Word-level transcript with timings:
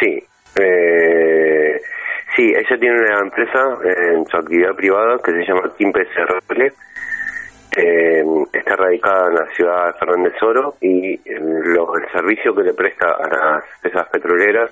Sí, 0.00 0.22
eh, 0.60 1.80
sí, 2.36 2.52
ella 2.54 2.78
tiene 2.78 2.96
una 3.00 3.20
empresa 3.20 3.78
en 3.84 4.26
su 4.26 4.36
actividad 4.36 4.74
privada 4.74 5.18
que 5.24 5.32
se 5.32 5.44
llama 5.46 5.72
Kim 5.76 5.92
SRL. 5.92 6.72
Eh, 7.76 8.24
está 8.52 8.76
radicada 8.76 9.28
en 9.28 9.34
la 9.36 9.46
ciudad 9.54 9.86
de 9.92 9.98
Fernández 9.98 10.42
Oro 10.42 10.74
y 10.80 11.20
lo, 11.28 11.94
el 11.96 12.10
servicio 12.10 12.54
que 12.54 12.62
le 12.62 12.72
presta 12.74 13.06
a 13.12 13.28
las 13.28 13.64
empresas 13.76 14.08
petroleras 14.10 14.70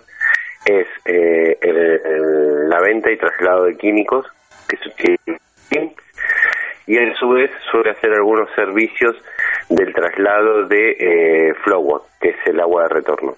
es 0.65 0.87
eh, 1.05 1.57
el- 1.61 2.69
la 2.69 2.81
venta 2.81 3.11
y 3.11 3.17
traslado 3.19 3.65
de 3.65 3.77
químicos, 3.77 4.27
que 4.69 4.77
es 4.77 5.21
y 6.89 6.97
a 6.99 7.15
su 7.17 7.29
vez 7.31 7.51
suele 7.71 7.91
hacer 7.91 8.13
algunos 8.13 8.49
servicios 8.55 9.17
del 9.69 9.93
traslado 9.93 10.67
de 10.69 10.91
eh, 10.99 11.55
Flowa, 11.65 12.01
que 12.21 12.29
es 12.31 12.37
el 12.47 12.61
agua 12.61 12.85
de 12.85 12.89
retorno. 12.91 13.35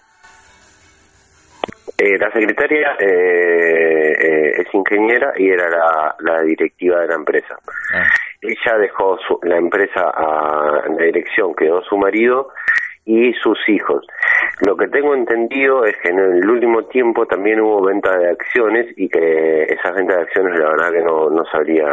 Eh, 2.00 2.16
la 2.16 2.30
secretaria 2.30 2.96
eh, 3.00 4.12
eh, 4.12 4.52
es 4.62 4.72
ingeniera 4.72 5.32
y 5.36 5.50
era 5.50 5.68
la, 5.68 6.14
la 6.20 6.42
directiva 6.42 7.00
de 7.00 7.08
la 7.08 7.14
empresa. 7.16 7.56
Ella 8.40 8.78
dejó 8.78 9.18
su- 9.26 9.40
la 9.42 9.56
empresa 9.56 10.12
a 10.14 10.84
en 10.86 10.96
la 10.96 11.02
dirección, 11.04 11.54
quedó 11.56 11.82
su 11.82 11.96
marido 11.98 12.50
y 13.04 13.32
sus 13.42 13.58
hijos. 13.68 14.06
Lo 14.64 14.76
que 14.76 14.86
tengo 14.88 15.12
entendido 15.14 15.84
es 15.84 15.96
que 15.96 16.10
en 16.10 16.20
el 16.20 16.48
último 16.48 16.84
tiempo 16.84 17.26
también 17.26 17.60
hubo 17.60 17.82
venta 17.84 18.16
de 18.16 18.30
acciones 18.30 18.86
y 18.96 19.08
que 19.08 19.64
esas 19.64 19.92
ventas 19.96 20.18
de 20.18 20.22
acciones 20.22 20.58
la 20.60 20.68
verdad 20.68 20.92
que 20.92 21.02
no, 21.02 21.30
no 21.30 21.44
sabría 21.46 21.86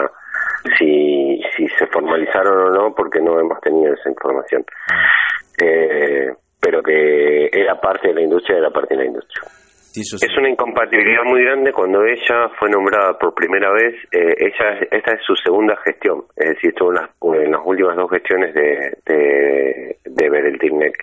si, 0.77 1.41
si 1.55 1.67
se 1.69 1.87
formalizaron 1.87 2.59
o 2.59 2.69
no 2.69 2.93
porque 2.93 3.21
no 3.21 3.39
hemos 3.39 3.59
tenido 3.61 3.93
esa 3.93 4.09
información. 4.09 4.63
Eh, 5.63 6.31
pero 6.61 6.83
que 6.83 7.49
era 7.51 7.79
parte 7.81 8.09
de 8.09 8.13
la 8.15 8.21
industria, 8.21 8.57
era 8.59 8.69
parte 8.69 8.95
de 8.95 9.01
la 9.01 9.07
industria. 9.07 9.43
Es 10.25 10.37
una 10.37 10.49
incompatibilidad 10.49 11.23
muy 11.23 11.43
grande 11.43 11.71
cuando 11.71 12.03
ella 12.05 12.49
fue 12.59 12.69
nombrada 12.69 13.17
por 13.17 13.33
primera 13.33 13.71
vez. 13.71 13.95
eh, 14.11 14.35
ella 14.37 14.79
esta 14.91 15.11
es 15.11 15.21
su 15.25 15.35
segunda 15.35 15.75
gestión, 15.83 16.23
es 16.35 16.49
decir, 16.49 16.69
estuvo 16.71 16.89
en 16.89 16.95
las, 16.95 17.09
en 17.45 17.51
las 17.51 17.61
últimas 17.63 17.95
dos 17.95 18.09
gestiones 18.11 18.53
de 18.53 18.97
de, 19.05 19.97
de 20.03 20.29
Bereltirnek. 20.29 20.93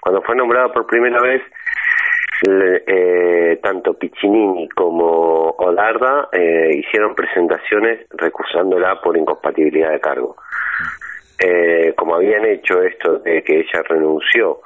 Cuando 0.00 0.22
fue 0.22 0.34
nombrada 0.36 0.72
por 0.72 0.86
primera 0.86 1.20
vez, 1.22 1.42
le- 2.48 2.82
eh, 2.86 3.56
tanto 3.62 3.94
Piccinini 3.94 4.68
como 4.70 5.50
Olarda 5.58 6.28
eh, 6.32 6.70
hicieron 6.76 7.14
presentaciones 7.14 8.06
recusándola 8.10 9.00
por 9.02 9.16
incompatibilidad 9.16 9.92
de 9.92 10.00
cargo. 10.00 10.36
Eh, 11.38 11.94
como 11.96 12.14
habían 12.16 12.44
hecho 12.46 12.82
esto 12.82 13.18
de 13.18 13.42
que 13.42 13.60
ella 13.60 13.82
renunció 13.88 14.60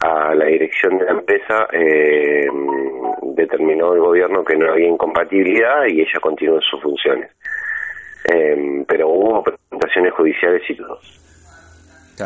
a 0.00 0.34
la 0.34 0.46
dirección 0.46 0.98
de 0.98 1.04
la 1.04 1.12
empresa, 1.12 1.66
eh, 1.72 2.46
determinó 3.34 3.94
el 3.94 4.00
gobierno 4.00 4.44
que 4.44 4.56
no 4.56 4.70
había 4.70 4.88
incompatibilidad 4.88 5.86
y 5.88 6.00
ella 6.00 6.20
continuó 6.20 6.56
en 6.56 6.62
sus 6.62 6.82
funciones. 6.82 7.30
Eh, 8.32 8.84
pero 8.86 9.08
hubo 9.08 9.42
presentaciones 9.42 10.12
judiciales 10.14 10.62
y 10.68 10.74
todo. 10.76 10.98